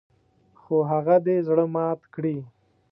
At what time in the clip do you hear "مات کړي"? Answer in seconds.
1.75-2.37